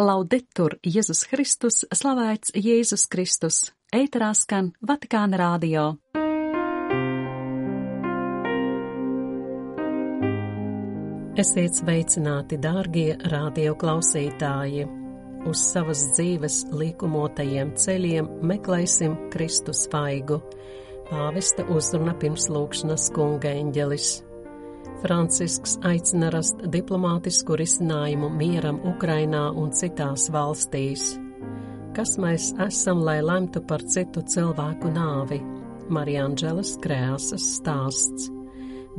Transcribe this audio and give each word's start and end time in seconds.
Laudetur 0.00 0.78
Jēzus 0.80 1.26
Kristus, 1.28 1.82
slavēts 1.92 2.54
Jēzus 2.56 3.02
Kristus, 3.12 3.58
ēterā 3.92 4.30
skan 4.32 4.70
Vatikāna 4.80 5.36
rādio. 5.36 5.82
Esiet 11.36 11.76
sveicināti, 11.76 12.56
dārgie 12.56 13.18
radio 13.34 13.76
klausītāji! 13.76 14.88
Uz 15.44 15.60
savas 15.60 16.06
dzīves 16.16 16.62
likumotajiem 16.72 17.76
ceļiem 17.76 18.32
meklēsim 18.48 19.28
Kristus 19.34 19.84
vaigu. 19.92 20.40
Pāvesta 21.12 21.68
uzruna 21.68 22.16
pirms 22.16 22.48
lūkšanas 22.48 23.10
kunga 23.12 23.52
eņģelis. 23.60 24.22
Francisks 25.02 25.80
aicina 25.82 26.28
rast 26.30 26.60
diplomātisku 26.70 27.56
risinājumu 27.58 28.28
mieram 28.30 28.76
Ukrainā 28.86 29.48
un 29.58 29.72
citās 29.74 30.28
valstīs. 30.30 31.16
Kas 31.96 32.14
mēs 32.22 32.52
esam, 32.62 33.02
lai 33.02 33.18
lemtu 33.18 33.64
par 33.66 33.82
citu 33.82 34.22
cilvēku 34.22 34.92
nāvi? 34.94 35.40
Marijāņģelas 35.92 36.76
krēsas 36.84 37.48
stāsts. 37.58 38.30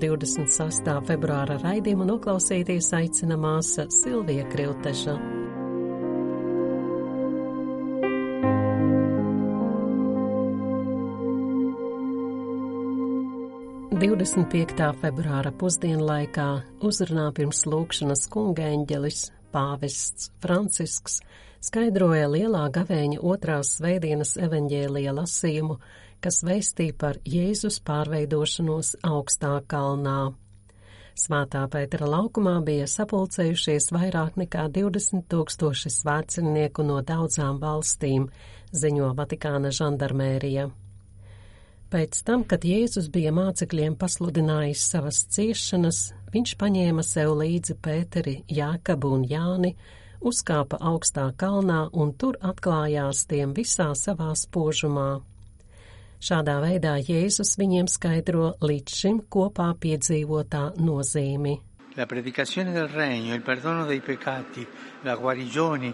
26. 0.03 0.91
februāra 1.07 1.55
raidījumu 1.63 2.09
noklausīties 2.11 2.91
aicina 2.99 3.39
māsa 3.39 3.87
Silvija 3.93 4.43
Krilteša. 4.51 5.42
25. 14.03 14.83
februāra 14.99 15.51
pusdienlaikā 15.55 16.47
uzrunā 16.83 17.29
pirms 17.37 17.61
lūkšanas 17.71 18.25
kunga 18.33 18.65
eņģelis 18.73 19.21
pāvests 19.53 20.27
Francisks 20.43 21.21
skaidroja 21.63 22.25
lielā 22.27 22.65
gavēņa 22.75 23.21
otrās 23.23 23.71
svētdienas 23.77 24.33
evaņģēlija 24.43 25.13
lasījumu, 25.21 25.79
kas 26.19 26.41
veistīja 26.43 26.97
par 26.99 27.21
Jēzus 27.23 27.79
pārveidošanos 27.87 28.97
augstā 29.07 29.53
kalnā. 29.71 30.33
Svētā 31.15 31.63
Pētera 31.71 32.11
laukumā 32.17 32.59
bija 32.67 32.91
sapulcējušies 32.91 33.93
vairāk 33.95 34.35
nekā 34.43 34.67
20 34.83 35.29
tūkstoši 35.31 35.95
svētcenieku 36.01 36.83
no 36.91 36.99
daudzām 37.07 37.63
valstīm, 37.63 38.27
ziņo 38.75 39.15
Vatikāna 39.15 39.71
žandarmērija. 39.71 40.73
Pēc 41.93 42.23
tam, 42.25 42.41
kad 42.49 42.63
Jēzus 42.65 43.05
bija 43.13 43.29
mācekļiem 43.37 43.93
pasludinājis 44.01 44.81
savas 44.89 45.19
ciešanas, 45.29 45.97
viņš 46.33 46.53
paņēma 46.57 47.03
sev 47.05 47.35
līdzi 47.37 47.75
Pēteri, 47.85 48.33
Jākabu 48.49 49.11
un 49.13 49.27
Jāni, 49.29 49.75
uzkāpa 50.25 50.79
augstā 50.81 51.27
kalnā 51.37 51.83
un 51.93 52.15
tur 52.17 52.39
atklājās 52.41 53.27
tiem 53.29 53.53
visā 53.53 53.91
savā 53.93 54.31
spožumā. 54.33 55.21
Šādā 56.17 56.55
veidā 56.63 56.95
Jēzus 56.97 57.53
viņiem 57.61 57.91
skaidro 57.93 58.55
līdz 58.65 58.97
šim 59.03 59.19
kopā 59.29 59.69
piedzīvotā 59.77 60.63
nozīmi. 60.81 61.53
La 61.93 62.09
predicazione 62.09 62.73
del 62.73 62.89
regno, 62.89 63.37
il 63.37 63.45
perdono 63.45 63.85
dei 63.85 64.01
peccati, 64.01 64.65
la 65.05 65.13
guarigione 65.13 65.93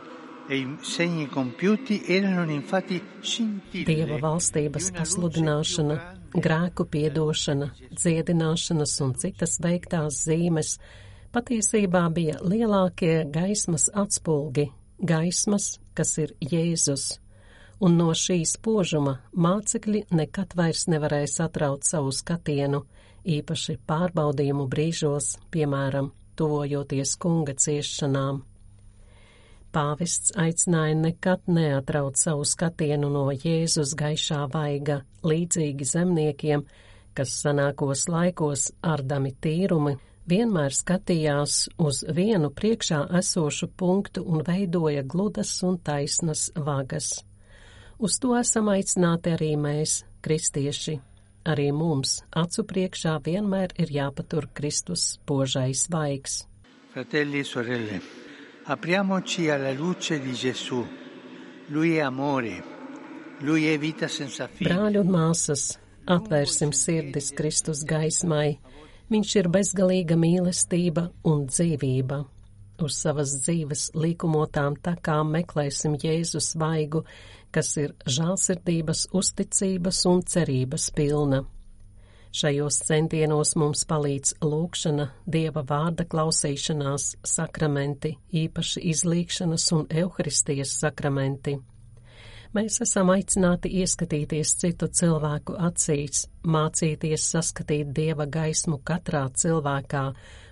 Dieva 3.85 4.15
valstības 4.17 4.87
pasludināšana, 4.95 5.97
grēku 6.33 6.87
piedošana, 6.89 7.67
dziedināšanas 7.93 8.95
un 9.05 9.13
citas 9.21 9.59
veiktās 9.61 10.23
zīmes. 10.25 10.71
Patiesībā 11.29 12.01
bija 12.17 12.39
lielākie 12.41 13.29
gaismas 13.29 13.91
atspulgi, 13.93 14.71
gaismas, 14.97 15.75
kas 15.93 16.17
ir 16.17 16.33
Jēzus, 16.41 17.19
un 17.85 18.01
no 18.01 18.09
šīs 18.17 18.57
požuma 18.57 19.19
mācekļi 19.37 20.07
nekad 20.17 20.57
vairs 20.57 20.87
nevarēja 20.89 21.29
satraut 21.35 21.85
savu 21.85 22.09
skatienu, 22.09 22.87
īpaši 23.21 23.77
pārbaudījumu 23.85 24.65
brīžos, 24.65 25.35
piemēram, 25.53 26.09
tuvojoties 26.41 27.19
kunga 27.21 27.53
ciešanām. 27.53 28.48
Pāvests 29.69 30.31
aicināja 30.33 30.95
nekad 30.97 31.45
neatraut 31.45 32.17
savu 32.17 32.45
skatienu 32.47 33.09
no 33.13 33.27
Jēzus 33.29 33.93
gaišā 33.97 34.47
vaiga, 34.49 35.03
līdzīgi 35.21 35.85
zemniekiem, 35.85 36.63
kas 37.13 37.35
sanākos 37.43 38.07
laikos 38.09 38.71
ardami 38.81 39.35
tīrumi, 39.45 39.93
vienmēr 40.29 40.73
skatījās 40.73 41.67
uz 41.77 42.01
vienu 42.17 42.49
priekšā 42.49 43.03
esošu 43.19 43.69
punktu 43.77 44.23
un 44.25 44.41
veidoja 44.47 45.03
gludas 45.05 45.51
un 45.63 45.77
taisnas 45.77 46.49
vagas. 46.55 47.11
Uz 47.99 48.17
to 48.23 48.33
esam 48.39 48.71
aicināti 48.73 49.35
arī 49.35 49.51
mēs, 49.59 49.99
kristieši. 50.25 50.97
Arī 51.49 51.69
mums 51.75 52.19
acu 52.35 52.65
priekšā 52.71 53.19
vienmēr 53.25 53.75
ir 53.77 53.93
jāpatur 53.93 54.49
Kristus 54.53 55.05
spožais 55.19 55.85
vaigs. 55.93 56.41
Fratelli, 56.93 57.45
sorelle. 57.45 58.01
Apriamoci 58.69 59.49
alla 59.49 59.71
luce 59.73 60.19
di 60.19 60.31
Gesù. 60.31 60.85
Lui 61.69 61.95
è 61.95 62.01
amore. 62.01 62.63
Lui 63.39 63.65
è 63.65 63.79
vita 63.79 64.07
senza 64.07 64.45
fine. 64.45 64.69
Brāļi 64.69 64.99
un 65.01 65.09
māsas, 65.09 65.63
atvērsim 66.05 66.69
sirdis 66.69 67.31
Kristus 67.33 67.81
gaismai. 67.81 68.59
Viņš 69.09 69.33
ir 69.41 69.49
bezgalīga 69.49 70.13
mīlestība 70.21 71.07
un 71.25 71.47
dzīvība. 71.49 72.21
Uz 72.85 73.01
savas 73.01 73.39
dzīves 73.41 73.89
likumotām 73.97 74.77
takām 74.85 75.33
meklēsim 75.33 75.97
Jēzus 75.97 76.53
vaigu, 76.53 77.07
kas 77.49 77.73
ir 77.81 77.97
žālsirdības, 78.05 79.07
uzticības 79.17 80.05
un 80.13 80.21
cerības 80.21 80.91
pilna. 80.93 81.47
Šajos 82.29 82.75
centienos 82.85 83.55
mums 83.57 83.87
palīdz 83.89 84.35
lūkšana, 84.45 85.07
dieva 85.25 85.63
vārda 85.65 86.05
klausīšanās, 86.05 87.15
sakramenti, 87.25 88.11
īpaši 88.29 88.83
izlīkšanas 88.91 89.65
un 89.73 89.87
evaharistijas 89.89 90.75
sakramenti. 90.77 91.55
Mēs 92.53 92.77
esam 92.85 93.09
aicināti 93.15 93.71
ieskatīties 93.81 94.51
citu 94.61 94.91
cilvēku 94.93 95.55
acīs, 95.57 96.27
mācīties 96.45 97.25
saskatīt 97.33 97.89
dieva 97.97 98.29
gaismu 98.29 98.77
katrā 98.85 99.23
cilvēkā 99.33 100.03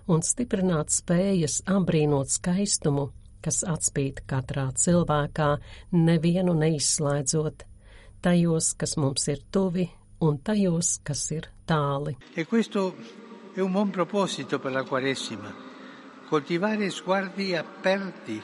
un 0.10 0.26
stiprināt 0.26 0.90
spējas 0.98 1.60
apbrīnot 1.70 2.34
skaistumu, 2.40 3.12
kas 3.46 3.62
atspīd 3.70 4.26
katrā 4.26 4.72
cilvēkā, 4.74 5.52
nevienu 5.94 6.58
neizslēdzot, 6.58 7.70
tajos, 8.26 8.74
kas 8.82 8.98
mums 8.98 9.30
ir 9.30 9.46
tuvi 9.54 9.90
un 10.20 10.40
tajos, 10.44 10.98
kas 11.04 11.32
ir 11.32 11.48
tāli. 11.68 12.18
E 12.34 12.46
questo 12.46 12.96
è 13.54 13.60
un 13.60 13.72
buon 13.72 13.90
proposito 13.90 14.60
per 14.60 14.72
la 14.72 14.84
Quaresima. 14.84 15.54
Coltivare 16.28 16.90
sguardi 16.90 17.56
aperti, 17.56 18.42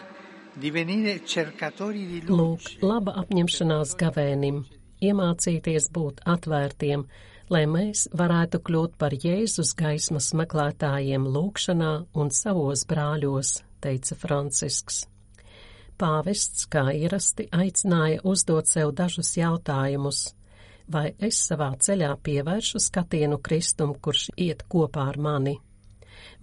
divenire 0.54 1.26
cercatori 1.26 2.06
di 2.06 2.26
luce. 2.26 2.78
Lūk, 2.80 2.86
laba 2.86 3.16
apņemšanās 3.24 3.96
gavēnim, 4.00 4.64
iemācīties 5.04 5.90
būt 5.92 6.22
atvērtiem, 6.24 7.04
lai 7.52 7.66
mēs 7.68 8.08
varētu 8.16 8.62
kļūt 8.64 8.96
par 8.98 9.12
Jēzus 9.12 9.74
gaismas 9.76 10.32
meklētājiem 10.34 11.28
lūkšanā 11.28 11.94
un 12.14 12.32
savos 12.32 12.86
brāļos, 12.88 13.58
teica 13.84 14.16
Francisks. 14.16 15.04
Pāvests, 16.00 16.66
kā 16.72 16.88
ierasti, 16.96 17.50
aicināja 17.52 18.24
uzdot 18.24 18.72
sev 18.72 18.96
dažus 18.96 19.36
jautājumus 19.38 20.32
vai 20.92 21.14
es 21.20 21.40
savā 21.48 21.72
ceļā 21.80 22.16
pievēršu 22.24 22.82
skatienu 22.82 23.40
Kristum, 23.44 23.94
kurš 23.96 24.30
iet 24.38 24.66
kopā 24.70 25.08
ar 25.12 25.18
mani? 25.18 25.58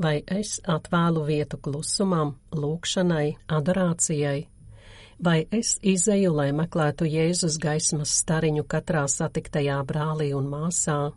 Vai 0.01 0.23
es 0.27 0.61
atvēlu 0.65 1.27
vietu 1.27 1.59
klusumam, 1.61 2.35
lūkšanai, 2.53 3.37
adorācijai? 3.49 4.49
Vai 5.21 5.45
es 5.53 5.75
izeju, 5.85 6.33
lai 6.33 6.49
meklētu 6.57 7.05
Jēzus 7.05 7.59
gaismas 7.61 8.15
stariņu 8.23 8.65
katrā 8.65 9.05
satiktajā 9.09 9.77
brālī 9.85 10.31
un 10.33 10.49
māsā? 10.49 11.13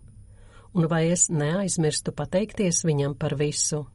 Un 0.73 0.87
vai 0.91 1.05
es 1.13 1.29
neaizmirstu 1.31 2.11
pateikties 2.11 2.83
viņam 2.83 3.15
par 3.15 3.37
visu? 3.39 3.85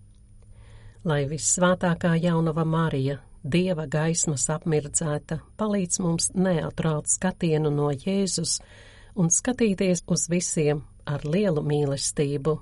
Lai 1.04 1.26
vissvētākā 1.28 2.14
jaunava 2.22 2.64
Marija, 2.64 3.18
Dieva 3.44 3.84
gaismas 3.86 4.48
apmirdzēta, 4.50 5.38
palīdz 5.56 6.00
mums 6.02 6.32
neatraut 6.34 7.06
skatienu 7.06 7.70
no 7.70 7.92
Jēzus, 7.92 8.58
un 9.14 9.30
skatīties 9.32 10.04
uz 10.06 10.26
visiem 10.28 10.82
ar 11.08 11.24
lielu 11.24 11.62
mīlestību. 11.64 12.58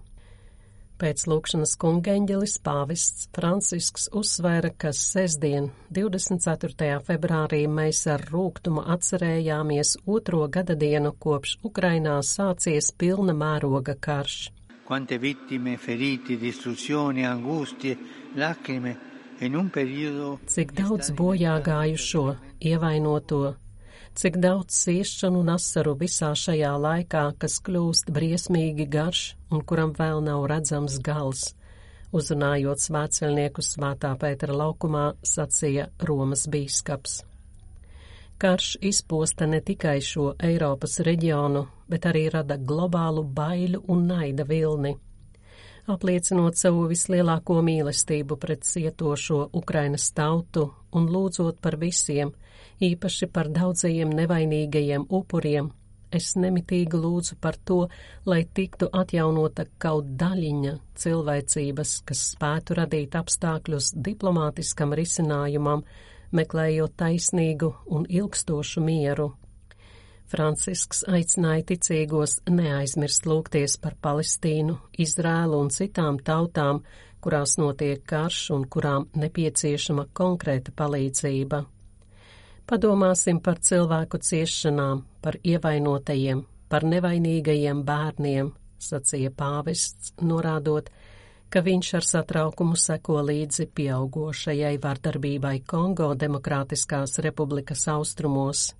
Pēc 0.96 1.26
lūkšanas 1.28 1.74
kungeņģelis 1.82 2.54
pāvests 2.64 3.26
Francisks 3.36 4.06
uzsvēra, 4.16 4.70
ka 4.80 4.94
sestdien, 4.96 5.68
24. 5.92 7.00
februārī, 7.04 7.66
mēs 7.68 8.06
ar 8.08 8.24
rūgtumu 8.30 8.86
atcerējāmies 8.94 9.98
otro 10.06 10.46
gada 10.48 10.74
dienu 10.74 11.12
kopš 11.12 11.58
Ukrainā 11.68 12.16
sācies 12.24 12.94
pilna 12.96 13.36
mēroga 13.36 13.98
karš. 14.00 14.38
Quante 14.86 15.18
vittime, 15.20 15.76
feriti, 15.76 16.38
distruzioni, 16.40 17.26
angustie, 17.28 17.98
lacrime 18.38 18.96
Cik 19.36 20.70
daudz 20.78 21.10
bojā 21.12 21.58
gājušo, 21.60 22.22
ievainoto, 22.64 23.40
cik 24.16 24.38
daudz 24.40 24.72
siešanu 24.72 25.42
un 25.44 25.52
asaru 25.52 25.92
visā 26.00 26.30
šajā 26.32 26.72
laikā, 26.80 27.24
kas 27.40 27.58
kļūst 27.66 28.08
briesmīgi 28.16 28.86
garš 28.88 29.22
un 29.52 29.60
kuram 29.68 29.92
vēl 29.98 30.22
nav 30.24 30.46
redzams 30.48 30.96
gals. 31.04 31.50
Uzrunājot 32.16 32.80
svētceļnieku 32.80 33.64
svētā 33.66 34.14
Pētera 34.16 34.56
laukumā, 34.56 35.06
sacīja 35.20 35.90
Romas 36.08 36.46
bīskaps. 36.48 37.18
Karš 38.40 38.76
izposta 38.80 39.48
ne 39.48 39.60
tikai 39.60 39.98
šo 40.04 40.30
Eiropas 40.48 41.00
reģionu, 41.04 41.66
bet 41.88 42.08
arī 42.08 42.28
rada 42.32 42.56
globālu 42.56 43.24
baiļu 43.36 43.84
un 43.92 44.08
naida 44.08 44.48
vilni 44.48 44.96
apliecinot 45.86 46.58
savu 46.58 46.86
vislielāko 46.90 47.60
mīlestību 47.62 48.36
pret 48.42 48.64
cietošo 48.66 49.38
Ukrainas 49.54 50.08
tautu 50.16 50.66
un 50.98 51.06
lūdzot 51.12 51.60
par 51.62 51.78
visiem, 51.78 52.32
īpaši 52.82 53.28
par 53.32 53.50
daudzajiem 53.52 54.12
nevainīgajiem 54.20 55.06
upuriem, 55.18 55.70
es 56.12 56.34
nemitīgi 56.38 57.00
lūdzu 57.02 57.38
par 57.40 57.58
to, 57.68 57.78
lai 58.26 58.42
tiktu 58.58 58.90
atjaunota 58.92 59.66
kaut 59.82 60.12
daļiņa 60.20 60.76
cilvēcības, 61.04 61.96
kas 62.08 62.26
spētu 62.34 62.76
radīt 62.80 63.16
apstākļus 63.18 63.94
diplomātiskam 64.10 64.94
risinājumam, 64.96 65.82
meklējot 66.36 66.94
taisnīgu 67.02 67.74
un 67.96 68.06
ilgstošu 68.08 68.84
mieru 68.84 69.32
Francisks 70.26 71.04
aicināja 71.06 71.62
ticīgos 71.70 72.40
neaizmirst 72.50 73.28
lūgties 73.30 73.76
par 73.82 73.94
Palestīnu, 74.02 74.74
Izrēlu 75.04 75.60
un 75.62 75.70
citām 75.70 76.18
tautām, 76.18 76.80
kurās 77.22 77.54
notiek 77.60 78.02
karš 78.10 78.40
un 78.56 78.64
kurām 78.66 79.06
nepieciešama 79.22 80.08
konkrēta 80.18 80.74
palīdzība. 80.80 81.62
Padomāsim 82.66 83.38
par 83.38 83.60
cilvēku 83.62 84.18
ciešanām, 84.18 85.04
par 85.22 85.36
ievainotajiem, 85.46 86.40
par 86.66 86.82
nevainīgajiem 86.82 87.82
bērniem, 87.86 88.48
sacīja 88.82 89.30
pāvests, 89.30 90.10
norādot, 90.18 90.88
ka 91.46 91.60
viņš 91.62 91.90
ar 91.94 92.06
satraukumu 92.08 92.74
seko 92.74 93.20
līdzi 93.28 93.68
pieaugošajai 93.70 94.72
vardarbībai 94.82 95.60
Kongo 95.62 96.08
Demokrātiskās 96.18 97.20
republikas 97.22 97.86
austrumos. 97.92 98.72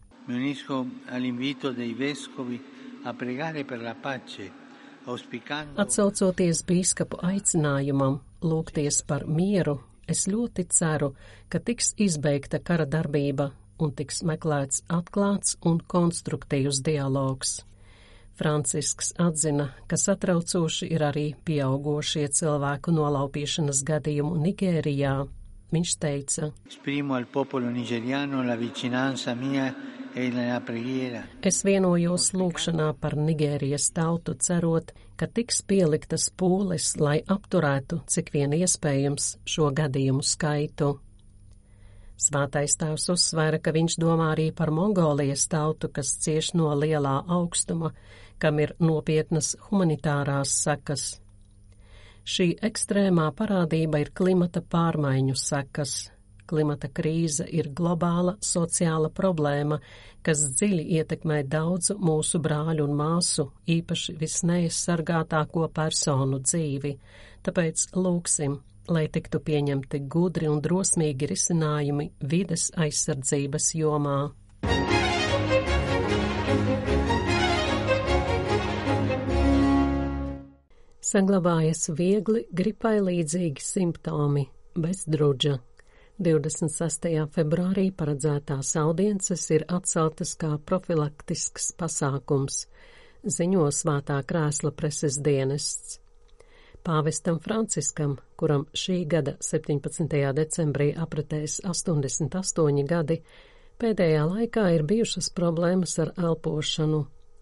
Atsaucoties 5.85 6.65
bīskapu 6.67 7.21
aicinājumam 7.31 8.19
lūgties 8.43 8.99
par 9.06 9.29
mieru, 9.31 9.77
es 10.11 10.27
ļoti 10.27 10.67
ceru, 10.75 11.12
ka 11.49 11.62
tiks 11.62 11.94
izbeigta 12.03 12.59
kara 12.59 12.89
darbība 12.91 13.53
un 13.82 13.94
tiks 13.96 14.23
meklēts 14.26 14.84
atklāts 14.93 15.56
un 15.67 15.81
konstruktīvs 15.94 16.82
dialogs. 16.87 17.61
Francisks 18.37 19.14
atzina, 19.23 19.70
ka 19.88 19.96
satraucoši 19.96 20.90
ir 20.93 21.06
arī 21.06 21.26
pieaugošie 21.49 22.26
cilvēku 22.38 22.93
nolaupīšanas 22.93 23.81
gadījumu 23.88 24.37
Nigērijā. 24.44 25.17
Viņš 25.73 25.93
teica: 25.99 26.50
Esprimo 26.69 27.17
al 27.17 27.26
popolo 27.32 27.70
nigeriano 27.73 28.44
la 28.46 28.55
vicinanza 28.61 29.34
mia 29.34 29.70
Es 31.44 31.58
vienojos 31.67 32.31
lūkšanā 32.32 32.87
par 33.00 33.17
Nigērijas 33.20 33.90
tautu, 33.93 34.32
cerot, 34.40 34.94
ka 35.20 35.29
tiks 35.29 35.61
pieliktas 35.69 36.31
pūles, 36.32 36.94
lai 36.96 37.19
apturētu, 37.29 38.00
cik 38.08 38.32
vien 38.32 38.55
iespējams, 38.56 39.34
šo 39.44 39.69
gadījumu 39.76 40.25
skaitu. 40.25 40.94
Svētais 42.17 42.79
tēvs 42.81 43.11
uzsvēra, 43.13 43.61
ka 43.61 43.75
viņš 43.77 43.99
domā 44.01 44.31
arī 44.33 44.49
par 44.57 44.73
Mongolijas 44.73 45.45
tautu, 45.53 45.91
kas 45.93 46.15
cieš 46.25 46.55
no 46.57 46.73
lielā 46.75 47.19
augstuma, 47.39 47.93
kam 48.41 48.61
ir 48.65 48.75
nopietnas 48.81 49.55
humanitārās 49.69 50.57
sekas. 50.65 51.07
Šī 52.27 52.55
ekstrēmā 52.69 53.31
parādība 53.39 54.03
ir 54.03 54.11
klimata 54.17 54.65
pārmaiņu 54.65 55.37
sekas, 55.39 55.99
Klimata 56.47 56.87
krīze 56.95 57.45
ir 57.51 57.73
globāla 57.75 58.37
sociāla 58.39 59.11
problēma, 59.11 59.81
kas 60.23 60.45
dziļi 60.59 60.85
ietekmē 61.01 61.41
daudzu 61.51 61.97
mūsu 61.99 62.39
brāļu 62.43 62.87
un 62.87 62.95
māsu, 63.01 63.49
īpaši 63.77 64.15
visneaizsargātāko 64.21 65.67
personu 65.75 66.39
dzīvi. 66.45 66.93
Tāpēc 67.47 67.89
lūksim, 67.99 68.61
lai 68.93 69.06
tiktu 69.12 69.41
pieņemti 69.44 70.03
gudri 70.12 70.49
un 70.50 70.61
drosmīgi 70.65 71.29
risinājumi 71.31 72.11
vides 72.33 72.71
aizsardzības 72.77 73.71
jomā. 73.79 74.19
Saglabājas 81.06 81.87
viegli 81.94 82.43
gripai 82.50 82.99
līdzīgi 82.99 83.62
simptomi, 83.62 84.43
bezdrudža, 84.75 85.55
26. 86.17 87.11
februārī 87.29 87.91
paredzētās 87.93 88.71
audiences 88.81 89.43
ir 89.53 89.67
atceltas 89.69 90.32
kā 90.41 90.55
profilaktisks 90.71 91.75
pasākums, 91.77 92.62
ziņo 93.37 93.69
svētā 93.69 94.17
krēsla 94.25 94.73
preses 94.73 95.21
dienests. 95.21 96.00
Pāvestam 96.87 97.41
Franciskam, 97.43 98.12
kuram 98.38 98.62
šī 98.71 99.00
gada 99.11 99.33
17. 99.43 100.12
decembrī 100.37 100.93
apritēs 100.94 101.56
88 101.67 102.85
gadi, 102.87 103.17
pēdējā 103.83 104.21
laikā 104.31 104.69
ir 104.77 104.85
bijušas 104.87 105.33
problēmas 105.35 105.97
ar 106.05 106.12
elpošanu. 106.15 107.00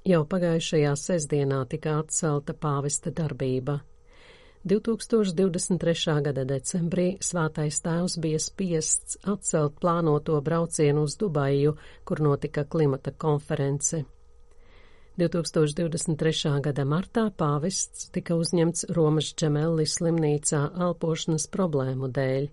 Jau 0.08 0.22
pagājušajā 0.30 0.94
sestdienā 1.02 1.58
tika 1.68 1.98
atcelta 2.00 2.56
pāvesta 2.56 3.12
darbība. 3.12 3.82
2023. 4.64 6.16
gada 6.24 6.46
decembrī 6.48 7.06
svātais 7.20 7.84
tēvs 7.84 8.16
bija 8.24 8.40
spiests 8.40 9.20
atcelt 9.28 9.76
plānoto 9.76 10.40
braucienu 10.40 11.04
uz 11.04 11.18
Dubaju, 11.20 11.76
kur 12.04 12.24
notika 12.30 12.64
klimata 12.64 13.12
konference. 13.12 14.06
2023. 15.14 16.60
gada 16.60 16.84
martā 16.84 17.28
pāvests 17.30 18.08
tika 18.14 18.34
uzņemts 18.34 18.88
Romas 18.96 19.28
Džemelli 19.38 19.86
slimnīcā 19.86 20.62
elpošanas 20.88 21.46
problēmu 21.54 22.10
dēļ. 22.16 22.48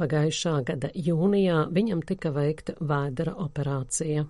Pagājušā 0.00 0.54
gada 0.72 0.88
jūnijā 0.96 1.66
viņam 1.68 2.00
tika 2.08 2.32
veikta 2.32 2.78
vēdera 2.80 3.36
operācija. 3.44 4.24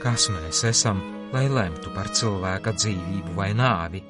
Kas 0.00 0.30
mēs 0.32 0.62
esam, 0.64 1.00
lai 1.34 1.46
lemtu 1.52 1.92
par 1.94 2.08
cilvēka 2.08 2.72
dzīvību 2.78 3.34
vai 3.36 3.50
nāvi. 3.56 4.00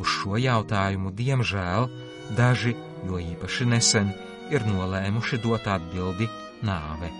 Uz 0.00 0.08
šo 0.18 0.38
jautājumu, 0.40 1.12
diemžēl, 1.16 1.88
daži, 2.36 2.74
jo 3.06 3.20
īpaši 3.20 3.68
nesen, 3.68 4.12
ir 4.50 4.64
nolēmuši 4.66 5.40
dot 5.44 5.68
atbildi- 5.68 6.28
nāve. 6.70 7.10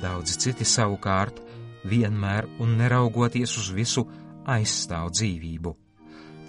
Daudzi 0.00 0.38
citi 0.44 0.64
savukārt 0.64 1.40
vienmēr 1.84 2.48
un 2.60 2.76
neraugoties 2.76 3.56
uz 3.58 3.70
visu 3.70 4.06
aizstāv 4.46 5.10
dzīvību. 5.16 5.74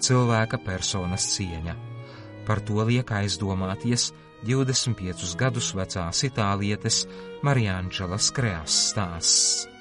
Cilvēka 0.00 0.58
personas 0.64 1.26
cieņa. 1.36 1.76
Par 2.46 2.60
to 2.60 2.84
liek 2.84 3.06
aizdomāties 3.06 4.12
25 4.44 5.36
gadus 5.36 5.74
vecās 5.74 6.24
itālietes 6.24 7.06
Marijāņģelas 7.42 8.32
Kreas 8.34 8.80
stāsts. 8.90 9.71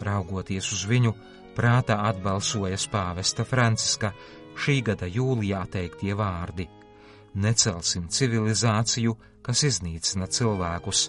Raugoties 0.00 0.70
uz 0.74 0.84
viņu, 0.88 1.14
prātā 1.56 1.98
atbalsojas 2.08 2.86
pāvesta 2.92 3.44
Franciska 3.44 4.12
šī 4.60 4.80
gada 4.90 5.08
jūlijā 5.10 5.64
teiktie 5.72 6.14
vārdi: 6.16 6.66
Necelsim 7.40 8.08
civilizāciju, 8.08 9.16
kas 9.42 9.64
iznīcina 9.68 10.26
cilvēkus, 10.26 11.04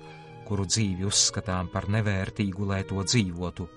kuru 0.47 0.65
dzīvi 0.67 1.07
uzskatām 1.07 1.71
par 1.71 1.87
nevērtīgu, 1.89 2.67
lai 2.67 2.83
to 2.89 3.01
dzīvotu. 3.03 3.67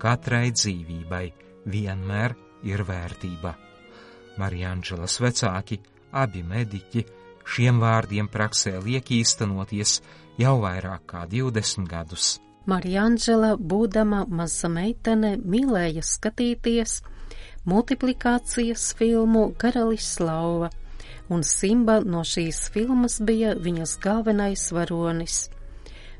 Katrai 0.00 0.50
dzīvībai 0.50 1.24
vienmēr 1.70 2.34
ir 2.66 2.84
vērtība. 2.88 3.54
Marijāņģelas 4.40 5.16
vecāki, 5.20 5.80
abi 6.12 6.42
mediķi, 6.42 7.06
šiem 7.44 7.80
vārdiem 7.82 8.28
praksē 8.32 8.78
liek 8.84 9.10
īstenoties 9.20 10.00
jau 10.40 10.56
vairāk 10.64 11.04
kā 11.12 11.26
20 11.28 11.88
gadus. 11.90 12.38
Marija 12.68 13.06
Anģela, 13.08 13.54
būdama 13.56 14.26
maza 14.28 14.68
meitene, 14.68 15.36
mīlēja 15.40 16.02
skatīties 16.04 16.98
multiplikācijas 17.64 18.90
filmu 18.98 19.46
Karalis 19.56 20.04
Slauva, 20.16 20.68
un 21.32 21.40
Simba 21.46 22.00
no 22.04 22.20
šīs 22.20 22.66
filmas 22.74 23.16
bija 23.24 23.54
viņas 23.56 23.94
galvenais 24.04 24.66
varonis. 24.76 25.46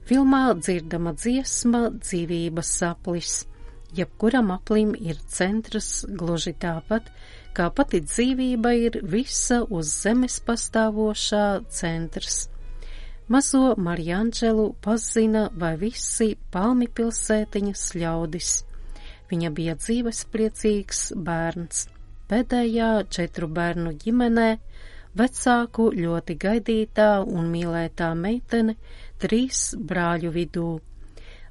Filmā 0.09 0.55
dzirdama 0.57 1.13
dziesma 1.13 1.83
dzīvības 1.99 2.71
saplis. 2.81 3.35
Jebkuram 3.95 4.53
aplim 4.55 4.95
ir 4.97 5.21
centrs 5.29 6.07
gluži 6.09 6.55
tāpat, 6.63 7.11
kā 7.53 7.69
pati 7.75 8.01
dzīvība 8.07 8.73
ir 8.87 8.99
visa 9.03 9.61
uz 9.69 9.93
zemes 9.93 10.39
pastāvošā 10.47 11.45
centrs. 11.69 12.47
Mazo 13.31 13.77
Marianģelu 13.79 14.65
pazina 14.83 15.45
vai 15.55 15.77
visi 15.79 16.33
palmi 16.51 16.89
pilsētiņas 16.91 17.83
ļaudis. 18.03 18.49
Viņa 19.31 19.51
bija 19.55 19.77
dzīves 19.79 20.25
priecīgs 20.33 21.03
bērns. 21.29 21.85
Pēdējā 22.27 22.89
četru 23.07 23.47
bērnu 23.61 23.93
ģimenē, 24.03 24.49
vecāku 25.23 25.87
ļoti 26.01 26.39
gaidītā 26.47 27.09
un 27.23 27.47
mīlētā 27.55 28.11
meitene, 28.19 28.75
trīs 29.23 29.63
brāļu 29.79 30.35
vidū. 30.41 30.67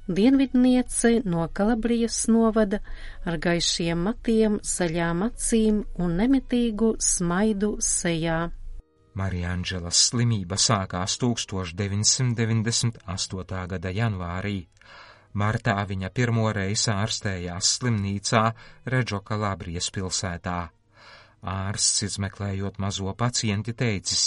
Dienvidniece 0.04 1.16
no 1.24 1.48
Kalabrijas 1.48 2.26
novada 2.28 2.84
ar 3.24 3.40
gaišiem 3.40 4.04
matiem, 4.10 4.60
zaļām 4.76 5.30
acīm 5.30 5.84
un 5.96 6.16
nemitīgu 6.20 6.98
smaidu 7.00 7.78
sejā. 7.80 8.50
Marija 9.20 9.50
Anģelas 9.52 9.98
slimība 10.08 10.56
sākās 10.56 11.18
1998. 11.20 13.66
gada 13.72 13.90
janvārī. 13.92 14.64
Martā 15.40 15.74
viņa 15.90 16.08
pirmo 16.16 16.46
reizi 16.56 16.88
ārstējās 16.94 17.66
slimnīcā 17.76 18.42
Reģo 18.94 19.18
Kalabrijas 19.20 19.88
pilsētā. 19.92 20.60
Ārsts, 21.54 21.98
izmeklējot 22.08 22.74
mazo 22.80 23.12
pacienti, 23.24 23.72
teicis: 23.76 24.24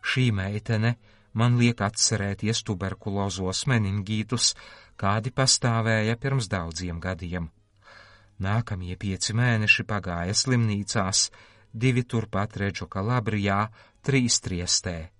Šī 0.00 0.32
meitene 0.32 0.96
man 1.34 1.58
liek 1.58 1.80
atcerēties 1.82 2.62
tuberkulozos 2.70 3.66
meningītus, 3.66 4.54
kādi 4.96 5.30
pastāvēja 5.34 6.16
pirms 6.22 6.48
daudziem 6.54 7.00
gadiem. 7.02 7.50
Nākamie 8.40 8.96
pieci 8.96 9.34
mēneši 9.36 9.84
pagāja 9.90 10.34
slimnīcās, 10.44 11.30
divi 11.72 12.04
turpat 12.04 12.56
Reģo 12.56 12.88
Kalabrijā, 12.90 13.68
trīs 14.02 14.40
triestē. 14.40 15.10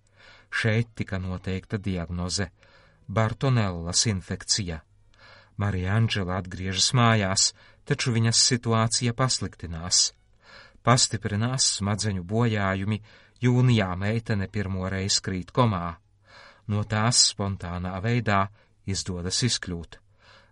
Šeit 0.50 0.94
tika 0.94 1.18
noteikta 1.18 1.78
diagnoze- 1.78 2.50
Bartonellas 3.16 4.06
infekcija. 4.06 4.80
Marija 5.56 5.94
Anģela 5.96 6.38
atgriežas 6.40 6.92
mājās, 6.94 7.52
taču 7.84 8.12
viņas 8.12 8.38
situācija 8.50 9.12
pasliktinās. 9.12 10.12
Pastiprinās 10.82 11.66
smadzeņu 11.76 12.22
bojājumi, 12.24 13.00
jūnijā 13.42 13.96
meitene 13.96 14.48
pirmoreiz 14.48 15.20
krīt 15.20 15.52
komā. 15.52 15.96
No 16.68 16.84
tās 16.84 17.32
spontānā 17.32 18.00
veidā 18.00 18.48
izdodas 18.86 19.42
izkļūt. 19.42 19.98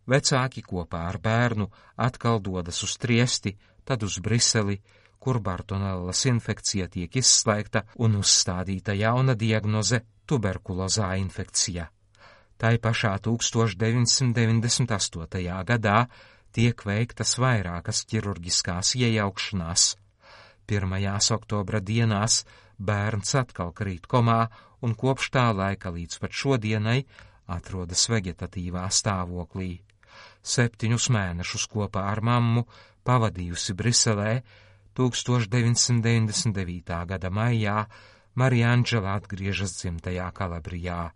Vecāki 0.09 0.63
kopā 0.65 1.05
ar 1.09 1.19
bērnu 1.19 1.69
atkal 1.97 2.41
dodas 2.41 2.83
uz 2.83 2.97
triesti, 2.97 3.57
tad 3.85 4.03
uz 4.03 4.19
Briseli, 4.25 4.81
kur 5.29 5.43
Bartonellas 5.45 6.23
infekcija 6.25 6.87
tiek 6.89 7.13
izslēgta 7.21 7.83
un 8.01 8.17
uzstādīta 8.17 8.97
jauna 8.97 9.37
diagnoze- 9.37 10.01
tuberkulozā 10.29 11.21
infekcija. 11.21 11.85
Tai 12.57 12.79
pašā 12.79 13.19
1998. 13.21 15.65
gadā 15.69 16.09
tiek 16.51 16.81
veiktas 16.81 17.37
vairākas 17.37 18.07
ķirurģiskās 18.09 18.97
iejaukšanās. 18.97 19.97
Pirmajās 20.67 21.31
oktobra 21.37 21.81
dienās 21.81 22.45
bērns 22.81 23.35
atkal 23.35 23.73
krīt 23.73 24.07
komā 24.09 24.49
un 24.81 24.95
kopš 24.95 25.31
tā 25.31 25.53
laika 25.53 25.91
līdz 25.91 26.19
pat 26.23 26.33
šodienai 26.33 27.05
atrodas 27.49 28.09
vegetatīvā 28.09 28.89
stāvoklī. 28.89 29.83
Septiņus 30.43 31.11
mēnešus 31.11 31.67
kopā 31.69 32.03
ar 32.15 32.21
mammu 32.23 32.67
pavadījusi 33.05 33.75
Briselē, 33.75 34.43
1999. 34.99 37.07
gada 37.07 37.31
maijā 37.31 37.87
Marija 38.35 38.73
Anģela 38.75 39.15
atgriežas 39.19 39.77
dzimtajā 39.79 40.33
Kalabrijā. 40.35 41.11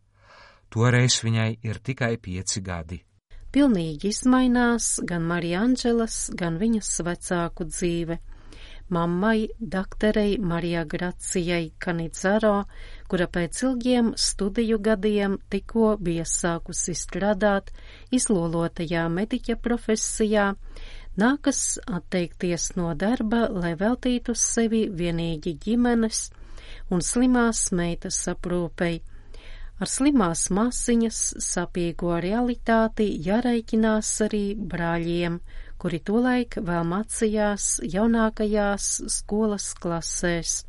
Toreiz 0.73 1.19
viņai 1.23 1.59
ir 1.67 1.79
tikai 1.85 2.17
pieci 2.23 2.63
gadi. 2.65 3.03
Pilnīgi 3.53 4.09
izmainās 4.15 4.95
gan 5.05 5.27
Marija 5.29 5.61
Anģelas, 5.67 6.31
gan 6.33 6.57
viņas 6.63 7.01
vecāku 7.05 7.67
dzīve. 7.69 8.17
Mammai, 8.93 9.49
doktorei 9.59 10.39
Marijā 10.39 10.85
Gracijai 10.89 11.73
Kanidzaro, 11.81 12.65
kura 13.09 13.29
pēc 13.29 13.63
ilgiem 13.67 14.13
studiju 14.17 14.79
gadiem 14.89 15.39
tikko 15.53 15.97
bija 16.01 16.25
sākusi 16.29 16.95
strādāt 16.97 17.71
izlolotajā 18.13 19.07
mediķa 19.13 19.57
profesijā, 19.65 20.53
nākas 21.21 21.79
atteikties 21.87 22.73
no 22.77 22.93
darba, 22.99 23.47
lai 23.53 23.75
veltītu 23.79 24.35
sevi 24.39 24.87
vienīgi 24.89 25.57
ģimenes 25.65 26.29
un 26.93 27.03
slimās 27.05 27.71
meitas 27.77 28.21
aprūpei. 28.33 29.01
Ar 29.83 29.91
slimās 29.91 30.47
māsiņas 30.55 31.21
sapīgo 31.43 32.15
realitāti 32.23 33.09
jāreikinās 33.27 34.11
arī 34.27 34.45
brāļiem, 34.55 35.41
kuri 35.83 35.99
tolaik 36.07 36.61
vēl 36.63 36.87
mācījās 36.87 37.81
jaunākajās 37.95 38.93
skolas 39.11 39.73
klasēs. 39.83 40.61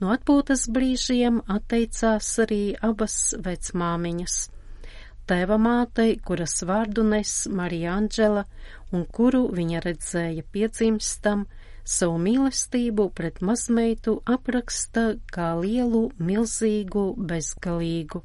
No 0.00 0.10
atpūtas 0.14 0.66
brīžiem 0.72 1.42
atteicās 1.52 2.32
arī 2.42 2.62
abas 2.82 3.18
vecmāmiņas 3.44 4.38
tēva 5.30 5.58
mātei, 5.60 6.16
kuras 6.20 6.60
vārdu 6.66 7.04
nes 7.08 7.32
Marija 7.50 7.94
Anģela 7.98 8.44
un 8.94 9.04
kuru 9.06 9.46
viņa 9.54 9.82
redzēja 9.84 10.44
piedzimstam, 10.54 11.46
savu 11.84 12.18
mīlestību 12.24 13.08
pret 13.16 13.40
mazmeitu 13.44 14.18
apraksta 14.36 15.14
kā 15.32 15.50
lielu, 15.60 16.06
milzīgu, 16.18 17.06
bezgalīgu. 17.32 18.22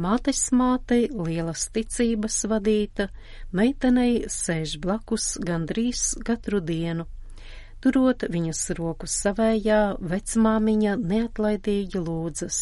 Mātes 0.00 0.46
mātei 0.54 1.08
lielas 1.10 1.66
ticības 1.74 2.36
vadīta, 2.48 3.08
meitenei 3.52 4.22
sēž 4.30 4.78
blakus 4.80 5.34
gandrīz 5.44 6.14
katru 6.24 6.62
dienu. 6.62 7.08
Turot 7.80 8.22
viņas 8.28 8.60
roku 8.78 9.08
savējā, 9.08 9.96
vecmāmiņa 10.00 10.98
neatlaidīgi 11.00 12.02
lūdzas. 12.04 12.60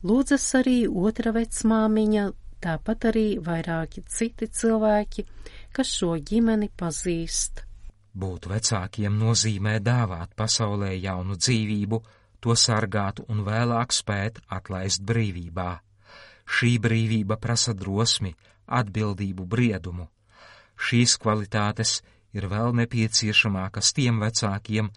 Lūdzas 0.00 0.44
arī 0.56 0.86
otra 0.88 1.34
vecmāmiņa, 1.36 2.22
tāpat 2.64 3.10
arī 3.10 3.26
vairāki 3.44 4.00
citi 4.08 4.48
cilvēki, 4.48 5.26
kas 5.76 5.90
šo 5.98 6.14
ģimeni 6.16 6.70
pazīst. 6.72 7.66
Būt 8.16 8.48
vecākiem 8.50 9.18
nozīmē 9.20 9.76
dāvāt 9.84 10.32
pasaulē 10.36 10.94
jaunu 10.96 11.36
dzīvību, 11.36 12.00
to 12.40 12.56
sargāt 12.56 13.20
un 13.28 13.44
vēlāk 13.44 13.92
spēt 13.92 14.40
atlaist 14.48 15.04
brīvībā. 15.04 15.70
Šī 16.50 16.72
brīvība 16.82 17.36
prasa 17.36 17.76
drosmi, 17.76 18.32
atbildību, 18.66 19.44
briedumu. 19.44 20.08
Šīs 20.80 21.18
kvalitātes 21.20 22.00
ir 22.32 22.48
vēl 22.48 22.72
nepieciešamākas 22.80 23.92
tiem 23.92 24.24
vecākiem, 24.24 24.88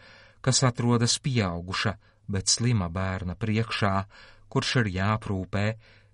kas 0.41 0.63
atrodas 0.63 1.19
pieauguša, 1.19 1.97
bet 2.31 2.47
slima 2.47 2.87
bērna 2.89 3.35
priekšā, 3.35 3.95
kurš 4.53 4.75
ir 4.83 4.91
jāprūpē, 4.99 5.65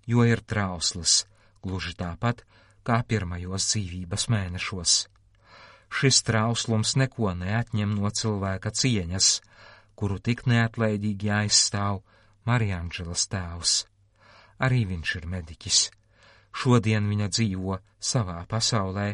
jo 0.07 0.23
ir 0.23 0.39
trausls, 0.47 1.25
gluži 1.63 1.97
tāpat 1.99 2.45
kā 2.87 3.01
pirmajos 3.03 3.67
dzīvības 3.73 4.29
mēnešos. 4.33 4.93
Šis 5.89 6.21
trauslums 6.25 6.95
neko 7.01 7.33
neatņem 7.35 7.95
no 7.97 8.11
cilvēka 8.13 8.71
cieņas, 8.79 9.29
kuru 9.99 10.19
tik 10.23 10.45
neatlaidīgi 10.47 11.31
aizstāv 11.41 12.03
Marianģelas 12.47 13.25
tēvs. 13.33 13.73
Arī 14.65 14.85
viņš 14.89 15.15
ir 15.19 15.27
mediķis. 15.33 15.79
Šodien 16.55 17.09
viņa 17.09 17.27
dzīvo 17.35 17.77
savā 17.99 18.39
pasaulē, 18.49 19.09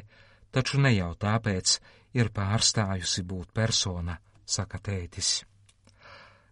taču 0.52 0.80
ne 0.84 0.94
jau 0.96 1.12
tāpēc 1.20 1.80
ir 2.16 2.32
pārstājusi 2.36 3.26
būt 3.28 3.52
persona, 3.52 4.20
saka 4.46 4.80
tētis. 4.80 5.44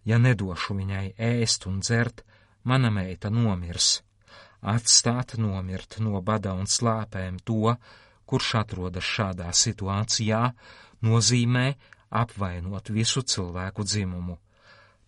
Ja 0.03 0.20
nedošu 0.20 0.75
viņai 0.80 1.13
ēst 1.15 1.68
un 1.70 1.80
dzert, 1.80 2.24
mana 2.63 2.91
meita 2.91 3.29
nomirs. 3.29 4.01
Atstāt 4.63 5.36
nomirt 5.38 6.00
no 6.00 6.22
bada 6.22 6.53
un 6.55 6.70
slāpēm 6.70 7.41
to, 7.43 7.75
kurš 8.25 8.53
atrodas 8.62 9.03
šādā 9.03 9.50
situācijā, 9.51 10.43
nozīmē 11.03 11.65
apvainot 12.13 12.89
visu 12.96 13.22
cilvēku 13.22 13.84
dzimumu. 13.84 14.38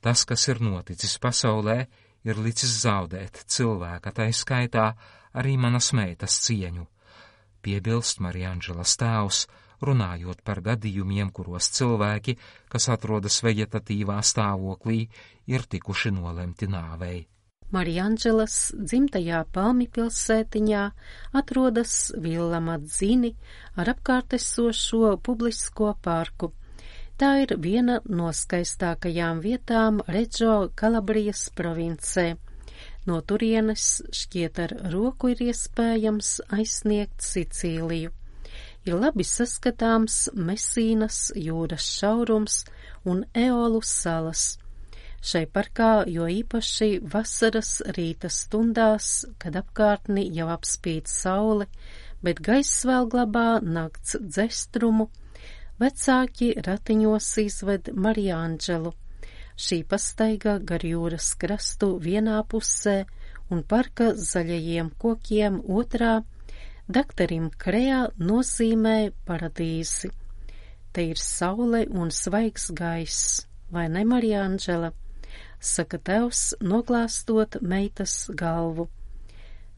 Tas, 0.03 0.25
kas 0.27 0.47
ir 0.51 0.59
noticis 0.61 1.15
pasaulē, 1.21 1.85
ir 2.27 2.41
licis 2.41 2.73
zaudēt 2.83 3.45
cilvēka 3.47 4.11
taiskaitā 4.19 4.89
arī 5.33 5.55
manas 5.57 5.91
meitas 5.97 6.37
cieņu, 6.45 6.85
piebilst 7.65 8.21
Marianģelas 8.21 8.97
tēvs, 9.01 9.45
runājot 9.85 10.41
par 10.45 10.61
gadījumiem, 10.65 11.31
kuros 11.35 11.69
cilvēki, 11.77 12.37
kas 12.71 12.89
atrodas 12.93 13.41
vegetatīvā 13.45 14.19
stāvoklī, 14.23 15.05
ir 15.47 15.65
tikuši 15.69 16.13
nolemti 16.15 16.69
nāvei. 16.71 17.25
Marianģelas 17.73 18.55
dzimtajā 18.77 19.39
Palmi 19.55 19.87
pilsētiņā 19.97 20.83
atrodas 21.41 21.95
Villa 22.25 22.59
Madzini 22.61 23.31
ar 23.75 23.89
apkārtesošo 23.95 25.15
publisko 25.25 25.95
parku. 26.07 26.51
Tā 27.17 27.31
ir 27.45 27.55
viena 27.63 28.01
no 28.05 28.29
skaistākajām 28.35 29.41
vietām 29.45 30.03
Reģo 30.17 30.57
Kalabrijas 30.75 31.47
provincē. 31.55 32.27
No 33.07 33.21
turienes 33.21 34.03
šķiet 34.11 34.61
ar 34.67 34.75
roku 34.93 35.31
ir 35.33 35.47
iespējams 35.47 36.35
aizsniegt 36.59 37.25
Sicīliju 37.25 38.13
ir 38.85 38.97
labi 39.01 39.25
saskatāms 39.25 40.15
Mesīnas 40.47 41.31
jūras 41.47 41.85
šaurums 41.99 42.61
un 43.09 43.23
Eolu 43.45 43.81
salas. 43.81 44.55
Šai 45.25 45.47
parkā 45.49 46.03
jo 46.13 46.27
īpaši 46.29 46.99
vasaras 47.09 47.69
rīta 47.97 48.29
stundās, 48.29 49.23
kad 49.41 49.55
apkārtni 49.57 50.27
jau 50.35 50.51
apspīd 50.53 51.07
saule, 51.09 51.65
bet 52.21 52.41
gaiss 52.45 52.83
vēl 52.85 53.07
glabā 53.09 53.47
nakts 53.65 54.19
dzestrumu, 54.21 55.07
vecāki 55.81 56.51
ratiņos 56.67 57.29
izved 57.41 57.89
Marijāņģelu. 58.05 58.91
Šī 59.65 59.79
pastaiga 59.89 60.59
gar 60.71 60.85
jūras 60.85 61.31
krastu 61.41 61.89
vienā 62.03 62.43
pusē 62.51 62.95
un 63.49 63.63
parka 63.73 64.11
zaļajiem 64.29 64.91
kokiem 65.01 65.57
otrā 65.79 66.19
Daktarim 66.85 67.47
Krejā 67.63 68.03
nozīmē 68.21 69.09
paradīzi. 69.25 70.11
Te 70.93 71.07
ir 71.15 71.17
saule 71.17 71.81
un 71.89 72.13
svaigs 72.13 72.69
gaiss, 72.77 73.41
vai 73.73 73.87
ne, 73.89 74.05
Marija 74.05 74.45
Anģela? 74.45 74.93
Saka 75.59 75.97
tevs, 75.97 76.41
noglāstot 76.61 77.57
meitas 77.61 78.13
galvu. 78.41 78.87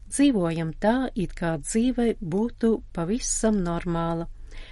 Dzīvojam 0.08 0.74
tā, 0.80 1.10
it 1.14 1.34
kā 1.36 1.56
dzīve 1.62 2.14
būtu 2.20 2.72
pavisam 2.96 3.62
normāla, 3.64 4.28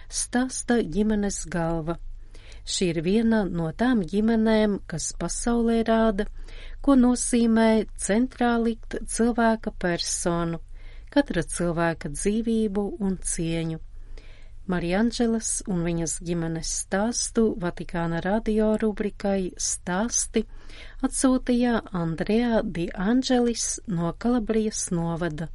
stāsta 0.09 0.78
ģimenes 0.83 1.43
galva. 1.52 1.99
Šī 2.66 2.90
ir 2.93 3.02
viena 3.07 3.45
no 3.47 3.71
tām 3.73 4.00
ģimenēm, 4.02 4.81
kas 4.90 5.12
pasaulē 5.21 5.83
rāda, 5.87 6.26
ko 6.83 6.97
nozīmē 6.99 7.87
centrā 8.09 8.57
likt 8.62 8.99
cilvēka 9.07 9.75
personu 9.78 10.62
katra 11.16 11.43
cilvēka 11.49 12.11
dzīvību 12.12 12.83
un 13.07 13.16
cieņu. 13.33 13.78
Marianģelas 14.66 15.50
un 15.70 15.85
viņas 15.87 16.16
ģimenes 16.26 16.70
stāstu 16.82 17.44
Vatikāna 17.62 18.18
radio 18.25 18.73
rubrikai 18.82 19.52
Stāsti 19.62 20.42
atsūtīja 21.06 21.85
Andrea 22.00 22.64
Di 22.64 22.88
Angelis 22.90 23.68
no 23.87 24.11
Kalabrijas 24.18 24.88
novada. 24.90 25.49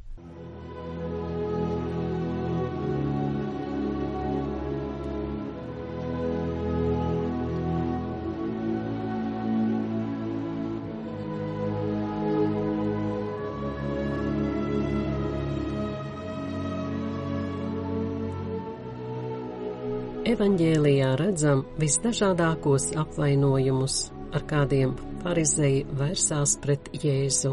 Evanģēlijā 20.32 21.10
redzam 21.20 21.60
visdažādākos 21.76 22.86
apvainojumus, 22.96 23.96
ar 24.32 24.44
kādiem 24.48 24.94
farizēji 25.20 25.82
vērsās 25.98 26.54
pret 26.62 26.88
Jēzu. 27.02 27.50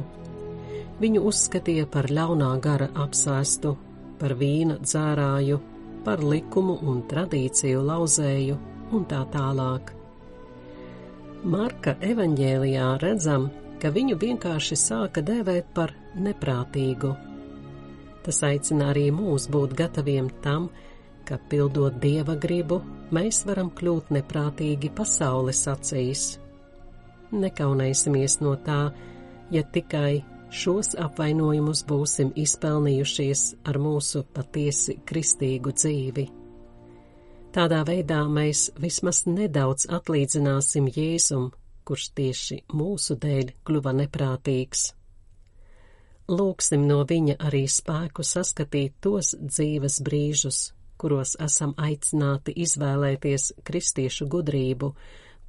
Viņu 1.01 1.25
uzskatīja 1.27 1.89
par 1.91 2.07
ļaunā 2.07 2.53
gara 2.63 2.87
apsēstu, 3.03 3.73
par 4.21 4.35
vīna 4.39 4.77
dzērāju, 4.79 5.59
par 6.05 6.23
likumu 6.23 6.77
un 6.87 7.01
tradīciju 7.11 7.81
lauzēju 7.89 8.59
un 8.95 9.07
tā 9.11 9.25
tālāk. 9.33 9.91
Marka 11.43 11.97
evaņģēlijā 11.99 12.91
redzam, 13.03 13.49
ka 13.81 13.91
viņu 13.95 14.15
vienkārši 14.23 14.77
sāka 14.79 15.25
dēvēt 15.25 15.73
par 15.75 15.91
neprātīgu. 16.15 17.11
Tas 18.23 18.39
aicina 18.47 18.93
arī 18.93 19.09
mūs 19.15 19.49
būt 19.51 19.75
gataviem 19.83 20.31
tam, 20.45 20.69
ka, 21.29 21.37
pildot 21.51 21.99
dieva 22.01 22.35
gribu, 22.41 22.81
mēs 23.15 23.43
varam 23.45 23.69
kļūt 23.77 24.09
neprātīgi 24.17 24.89
pasaules 24.97 25.61
acīs. 25.69 26.25
Nekaunēsimies 27.29 28.39
no 28.41 28.55
tā, 28.65 28.81
ja 29.53 29.63
tikai 29.75 30.23
šos 30.49 30.95
apvainojumus 30.97 31.83
būsim 31.89 32.33
izpelnījušies 32.33 33.45
ar 33.69 33.77
mūsu 33.81 34.25
patiesi 34.33 34.97
kristīgu 35.05 35.73
dzīvi. 35.77 36.25
Tādā 37.53 37.81
veidā 37.85 38.23
mēs 38.29 38.67
vismaz 38.77 39.23
nedaudz 39.25 39.87
atlīdzināsim 39.89 40.89
Jēzum, 40.93 41.49
kurš 41.85 42.11
tieši 42.17 42.59
mūsu 42.77 43.17
dēļ 43.17 43.53
kļuva 43.65 43.93
neprātīgs. 44.03 44.91
Lūksim 46.29 46.83
no 46.85 46.99
viņa 47.09 47.39
arī 47.41 47.63
spēku 47.65 48.21
saskatīt 48.21 48.99
tos 49.01 49.31
dzīves 49.41 49.97
brīžus, 50.05 50.59
kuros 50.99 51.35
esam 51.39 51.73
aicināti 51.77 52.53
izvēlēties 52.65 53.51
kristiešu 53.67 54.27
gudrību, 54.33 54.91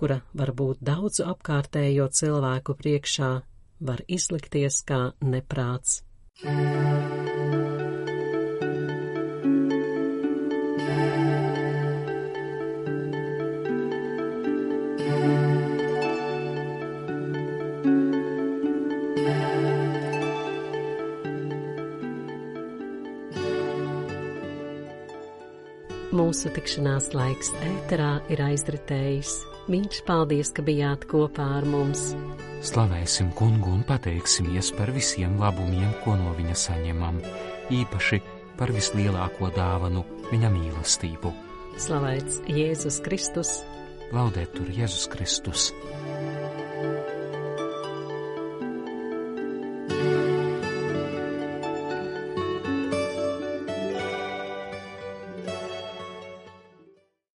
kura 0.00 0.20
varbūt 0.36 0.84
daudzu 0.90 1.26
apkārtējo 1.32 2.08
cilvēku 2.20 2.78
priekšā 2.78 3.32
var 3.90 4.04
izlikties 4.08 4.82
kā 4.86 5.02
neprāts. 5.34 6.00
Mūsu 26.10 26.50
tikšanās 26.50 27.12
laiks 27.14 27.52
ēterā 27.62 28.16
ir 28.34 28.40
aizritējis. 28.42 29.30
Viņš 29.70 30.00
paldies, 30.08 30.48
ka 30.50 30.64
bijāt 30.66 31.04
kopā 31.06 31.44
ar 31.60 31.66
mums. 31.70 32.08
Slavēsim 32.66 33.28
kungu 33.38 33.70
un 33.76 33.84
pateiksimies 33.86 34.72
par 34.74 34.90
visiem 34.90 35.36
labumiem, 35.38 35.92
ko 36.02 36.16
no 36.18 36.32
viņa 36.34 36.56
saņemam, 36.64 37.20
īpaši 37.78 38.18
par 38.58 38.74
vislielāko 38.74 39.52
dāvanu 39.54 40.02
viņa 40.32 40.50
mīlestību. 40.56 41.30
Slavēts 41.78 42.42
Jēzus 42.50 42.98
Kristus! 43.06 43.60
Laudēt 44.10 44.50
tur 44.58 44.66
Jēzus 44.66 45.06
Kristus! 45.14 45.70